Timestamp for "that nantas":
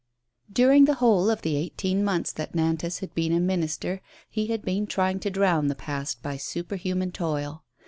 2.31-3.01